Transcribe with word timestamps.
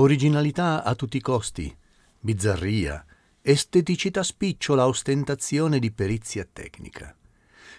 Originalità 0.00 0.82
a 0.82 0.94
tutti 0.94 1.18
i 1.18 1.20
costi, 1.20 1.76
bizzarria, 2.18 3.04
esteticità 3.42 4.22
spicciola, 4.22 4.86
ostentazione 4.86 5.78
di 5.78 5.92
perizia 5.92 6.48
tecnica. 6.50 7.14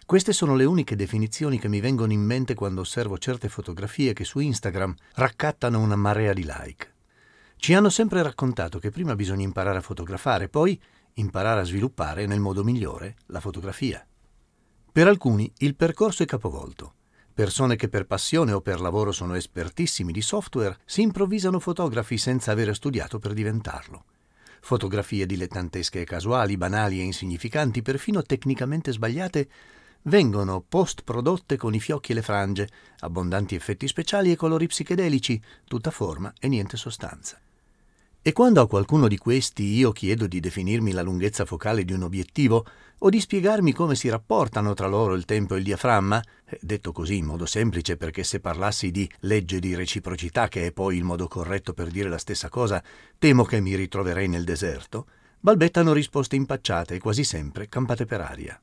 Queste 0.06 0.32
sono 0.32 0.54
le 0.54 0.66
uniche 0.66 0.96
definizioni 0.96 1.58
che 1.58 1.68
mi 1.68 1.80
vengono 1.80 2.14
in 2.14 2.22
mente 2.22 2.54
quando 2.54 2.82
osservo 2.82 3.18
certe 3.18 3.50
fotografie 3.50 4.14
che 4.14 4.24
su 4.24 4.38
Instagram 4.38 4.94
raccattano 5.16 5.80
una 5.80 5.96
marea 5.96 6.34
di 6.34 6.44
like. 6.44 6.94
Ci 7.56 7.74
hanno 7.74 7.90
sempre 7.90 8.22
raccontato 8.22 8.78
che 8.78 8.92
prima 8.92 9.16
bisogna 9.16 9.44
imparare 9.44 9.80
a 9.80 9.82
fotografare, 9.82 10.48
poi 10.48 10.80
imparare 11.14 11.62
a 11.62 11.66
sviluppare 11.66 12.28
nel 12.28 12.40
modo 12.40 12.64
migliore 12.64 13.16
la 13.28 13.40
fotografia. 13.40 14.06
Per 14.92 15.08
alcuni 15.08 15.52
il 15.58 15.76
percorso 15.76 16.22
è 16.22 16.28
capovolto. 16.28 16.94
Persone 17.42 17.76
che 17.76 17.90
per 17.90 18.06
passione 18.06 18.52
o 18.52 18.62
per 18.62 18.80
lavoro 18.80 19.12
sono 19.12 19.34
espertissimi 19.34 20.12
di 20.12 20.22
software 20.22 20.78
si 20.86 21.02
improvvisano 21.02 21.60
fotografi 21.60 22.20
senza 22.20 22.52
avere 22.52 22.76
studiato 22.76 23.18
per 23.18 23.34
diventarlo. 23.34 24.04
Fotografie 24.62 25.26
dilettantesche 25.26 26.02
e 26.02 26.04
casuali, 26.04 26.56
banali 26.56 27.00
e 27.00 27.04
insignificanti, 27.04 27.82
perfino 27.82 28.22
tecnicamente 28.22 28.92
sbagliate, 28.92 29.50
vengono 30.04 30.62
post 30.62 31.02
prodotte 31.02 31.58
con 31.58 31.74
i 31.74 31.80
fiocchi 31.80 32.12
e 32.12 32.14
le 32.14 32.22
frange, 32.22 32.70
abbondanti 33.00 33.56
effetti 33.56 33.88
speciali 33.88 34.32
e 34.32 34.36
colori 34.36 34.68
psichedelici, 34.68 35.42
tutta 35.68 35.90
forma 35.90 36.32
e 36.40 36.48
niente 36.48 36.78
sostanza. 36.78 37.40
E 38.24 38.34
quando 38.34 38.62
a 38.62 38.68
qualcuno 38.68 39.08
di 39.08 39.18
questi 39.18 39.64
io 39.64 39.92
chiedo 39.92 40.28
di 40.28 40.40
definirmi 40.40 40.92
la 40.92 41.02
lunghezza 41.02 41.44
focale 41.44 41.84
di 41.84 41.94
un 41.94 42.04
obiettivo 42.04 42.64
o 43.00 43.10
di 43.10 43.20
spiegarmi 43.20 43.74
come 43.74 43.96
si 43.96 44.10
rapportano 44.10 44.76
tra 44.76 44.86
loro 44.86 45.16
il 45.16 45.26
tempo 45.26 45.56
e 45.56 45.58
il 45.58 45.64
diaframma, 45.64 46.22
detto 46.60 46.92
così 46.92 47.18
in 47.18 47.26
modo 47.26 47.46
semplice 47.46 47.98
perché 47.98 48.24
se 48.24 48.40
parlassi 48.40 48.92
di 48.92 49.10
legge 49.20 49.60
di 49.60 49.76
reciprocità, 49.76 50.48
che 50.48 50.66
è 50.66 50.72
poi 50.72 50.98
il 50.98 51.04
modo 51.04 51.28
corretto 51.28 51.74
per 51.74 51.90
dire 51.90 52.10
la 52.10 52.18
stessa 52.18 52.50
cosa, 52.50 52.84
temo 53.18 53.44
che 53.44 53.62
mi 53.62 53.76
ritroverei 53.76 54.28
nel 54.28 54.44
deserto, 54.44 55.08
balbettano 55.40 55.94
risposte 55.94 56.36
impacciate 56.36 56.96
e 56.96 57.00
quasi 57.00 57.24
sempre 57.24 57.70
campate 57.70 58.06
per 58.06 58.22
aria. 58.22 58.62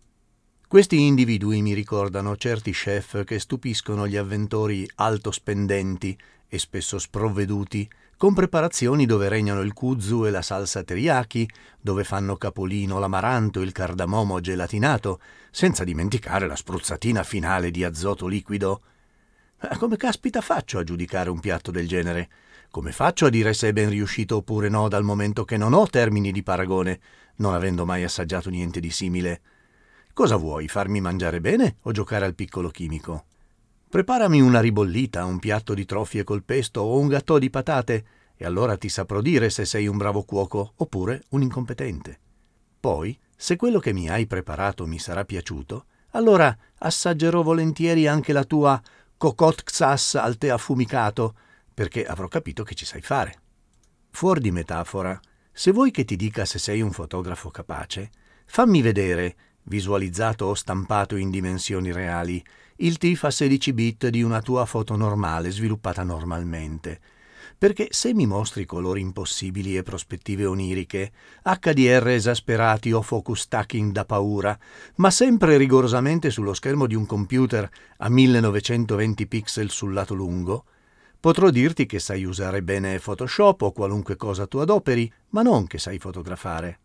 Questi 0.66 1.00
individui 1.00 1.62
mi 1.62 1.72
ricordano 1.72 2.36
certi 2.36 2.72
chef 2.72 3.24
che 3.24 3.38
stupiscono 3.38 4.06
gli 4.06 4.16
avventori 4.16 4.86
alto 4.96 5.30
spendenti 5.30 6.16
e 6.46 6.58
spesso 6.58 6.98
sprovveduti 6.98 7.88
con 8.18 8.34
preparazioni 8.34 9.06
dove 9.06 9.28
regnano 9.28 9.60
il 9.60 9.72
kuzu 9.72 10.26
e 10.26 10.30
la 10.30 10.42
salsa 10.42 10.82
teriyaki, 10.82 11.48
dove 11.80 12.02
fanno 12.02 12.36
capolino 12.36 12.98
l'amaranto 12.98 13.60
e 13.60 13.64
il 13.64 13.70
cardamomo 13.70 14.40
gelatinato, 14.40 15.20
senza 15.52 15.84
dimenticare 15.84 16.48
la 16.48 16.56
spruzzatina 16.56 17.22
finale 17.22 17.70
di 17.70 17.84
azoto 17.84 18.26
liquido. 18.26 18.82
Ma 19.60 19.76
come 19.78 19.96
caspita 19.96 20.40
faccio 20.40 20.80
a 20.80 20.84
giudicare 20.84 21.30
un 21.30 21.38
piatto 21.38 21.70
del 21.70 21.86
genere? 21.86 22.28
Come 22.72 22.90
faccio 22.90 23.26
a 23.26 23.30
dire 23.30 23.54
se 23.54 23.68
è 23.68 23.72
ben 23.72 23.88
riuscito 23.88 24.38
oppure 24.38 24.68
no 24.68 24.88
dal 24.88 25.04
momento 25.04 25.44
che 25.44 25.56
non 25.56 25.72
ho 25.72 25.86
termini 25.86 26.32
di 26.32 26.42
paragone, 26.42 27.00
non 27.36 27.54
avendo 27.54 27.86
mai 27.86 28.02
assaggiato 28.02 28.50
niente 28.50 28.80
di 28.80 28.90
simile? 28.90 29.40
Cosa 30.12 30.34
vuoi, 30.34 30.66
farmi 30.66 31.00
mangiare 31.00 31.40
bene 31.40 31.76
o 31.82 31.92
giocare 31.92 32.24
al 32.24 32.34
piccolo 32.34 32.70
chimico? 32.70 33.27
Preparami 33.90 34.42
una 34.42 34.60
ribollita, 34.60 35.24
un 35.24 35.38
piatto 35.38 35.72
di 35.72 35.86
trofie 35.86 36.22
col 36.22 36.44
pesto 36.44 36.82
o 36.82 36.98
un 36.98 37.08
gattò 37.08 37.38
di 37.38 37.48
patate 37.48 38.04
e 38.36 38.44
allora 38.44 38.76
ti 38.76 38.90
saprò 38.90 39.22
dire 39.22 39.48
se 39.48 39.64
sei 39.64 39.86
un 39.86 39.96
bravo 39.96 40.24
cuoco 40.24 40.74
oppure 40.76 41.24
un 41.30 41.40
incompetente. 41.40 42.20
Poi, 42.78 43.18
se 43.34 43.56
quello 43.56 43.78
che 43.78 43.94
mi 43.94 44.10
hai 44.10 44.26
preparato 44.26 44.86
mi 44.86 44.98
sarà 44.98 45.24
piaciuto, 45.24 45.86
allora 46.10 46.54
assaggerò 46.80 47.40
volentieri 47.40 48.06
anche 48.06 48.34
la 48.34 48.44
tua 48.44 48.78
cocotte 49.16 49.62
xas 49.64 50.16
al 50.16 50.36
tè 50.36 50.48
affumicato, 50.48 51.34
perché 51.72 52.04
avrò 52.04 52.28
capito 52.28 52.64
che 52.64 52.74
ci 52.74 52.84
sai 52.84 53.00
fare. 53.00 53.40
Fuori 54.10 54.40
di 54.40 54.50
metafora, 54.50 55.18
se 55.50 55.72
vuoi 55.72 55.90
che 55.92 56.04
ti 56.04 56.16
dica 56.16 56.44
se 56.44 56.58
sei 56.58 56.82
un 56.82 56.92
fotografo 56.92 57.48
capace, 57.50 58.10
fammi 58.44 58.82
vedere 58.82 59.34
visualizzato 59.68 60.46
o 60.46 60.54
stampato 60.54 61.16
in 61.16 61.30
dimensioni 61.30 61.92
reali, 61.92 62.42
il 62.76 62.98
TIFF 62.98 63.24
a 63.24 63.30
16 63.30 63.72
bit 63.72 64.08
di 64.08 64.22
una 64.22 64.40
tua 64.40 64.64
foto 64.64 64.96
normale 64.96 65.50
sviluppata 65.50 66.02
normalmente. 66.02 67.00
Perché 67.58 67.88
se 67.90 68.14
mi 68.14 68.26
mostri 68.26 68.64
colori 68.64 69.00
impossibili 69.00 69.76
e 69.76 69.82
prospettive 69.82 70.46
oniriche, 70.46 71.10
HDR 71.42 72.08
esasperati 72.08 72.92
o 72.92 73.02
focus 73.02 73.40
stacking 73.40 73.90
da 73.90 74.04
paura, 74.04 74.56
ma 74.96 75.10
sempre 75.10 75.56
rigorosamente 75.56 76.30
sullo 76.30 76.54
schermo 76.54 76.86
di 76.86 76.94
un 76.94 77.04
computer 77.04 77.68
a 77.96 78.08
1920 78.08 79.26
pixel 79.26 79.70
sul 79.70 79.92
lato 79.92 80.14
lungo, 80.14 80.64
potrò 81.18 81.50
dirti 81.50 81.84
che 81.84 81.98
sai 81.98 82.24
usare 82.24 82.62
bene 82.62 83.00
Photoshop 83.00 83.62
o 83.62 83.72
qualunque 83.72 84.14
cosa 84.14 84.46
tu 84.46 84.58
adoperi, 84.58 85.12
ma 85.30 85.42
non 85.42 85.66
che 85.66 85.78
sai 85.78 85.98
fotografare. 85.98 86.78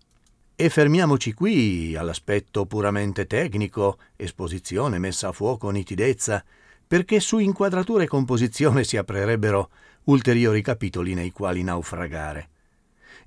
E 0.56 0.70
fermiamoci 0.70 1.34
qui 1.34 1.96
all'aspetto 1.96 2.66
puramente 2.66 3.26
tecnico, 3.26 3.98
esposizione, 4.16 5.00
messa 5.00 5.30
a 5.30 5.32
fuoco, 5.32 5.72
nitidezza, 5.72 6.44
perché 6.88 7.20
su 7.20 7.40
inquadratura 7.40 8.04
e 8.04 8.08
composizione 8.08 8.84
si 8.84 8.96
aprirebbero 8.96 9.72
ulteriori 10.04 10.62
capitoli 10.62 11.16
nei 11.16 11.32
quali 11.32 11.64
naufragare. 11.64 12.50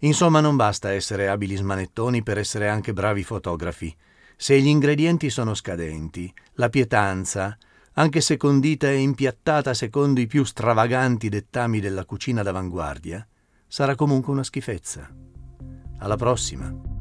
Insomma, 0.00 0.40
non 0.40 0.54
basta 0.54 0.92
essere 0.92 1.28
abili 1.28 1.56
smanettoni 1.56 2.22
per 2.22 2.38
essere 2.38 2.68
anche 2.68 2.92
bravi 2.92 3.24
fotografi. 3.24 3.94
Se 4.36 4.60
gli 4.60 4.68
ingredienti 4.68 5.28
sono 5.28 5.54
scadenti, 5.54 6.32
la 6.54 6.68
pietanza, 6.68 7.56
anche 7.94 8.20
se 8.20 8.36
condita 8.36 8.88
e 8.88 8.98
impiattata 8.98 9.74
secondo 9.74 10.20
i 10.20 10.26
più 10.26 10.44
stravaganti 10.44 11.28
dettami 11.28 11.80
della 11.80 12.04
cucina 12.04 12.42
d'avanguardia, 12.42 13.26
sarà 13.66 13.96
comunque 13.96 14.32
una 14.32 14.44
schifezza. 14.44 15.10
Alla 15.98 16.16
prossima! 16.16 16.95